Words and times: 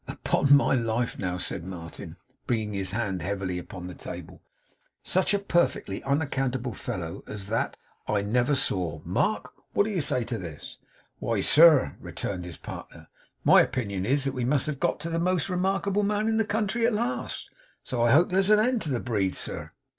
'Upon 0.07 0.55
my 0.55 0.73
life, 0.73 1.19
now!' 1.19 1.37
said 1.37 1.63
Martin, 1.63 2.17
bringing 2.47 2.73
his 2.73 2.89
hand 2.89 3.21
heavily 3.21 3.59
upon 3.59 3.85
the 3.85 3.93
table; 3.93 4.41
'such 5.03 5.31
a 5.31 5.37
perfectly 5.37 6.01
unaccountable 6.01 6.73
fellow 6.73 7.23
as 7.27 7.45
that, 7.49 7.77
I 8.07 8.23
never 8.23 8.55
saw. 8.55 9.01
Mark, 9.05 9.51
what 9.73 9.83
do 9.83 9.91
you 9.91 10.01
say 10.01 10.23
to 10.23 10.39
this?' 10.39 10.79
'Why, 11.19 11.39
sir,' 11.41 11.97
returned 11.99 12.45
his 12.45 12.57
partner, 12.57 13.09
'my 13.43 13.61
opinion 13.61 14.03
is 14.07 14.23
that 14.23 14.33
we 14.33 14.43
must 14.43 14.65
have 14.65 14.79
got 14.79 14.99
to 15.01 15.09
the 15.11 15.19
MOST 15.19 15.49
remarkable 15.49 16.01
man 16.01 16.27
in 16.27 16.37
the 16.37 16.45
country 16.45 16.87
at 16.87 16.93
last. 16.93 17.51
So 17.83 18.01
I 18.01 18.09
hope 18.11 18.29
there's 18.31 18.49
an 18.49 18.59
end 18.59 18.81
to 18.81 18.89
the 18.89 18.99
breed, 18.99 19.35
sir. 19.35 19.71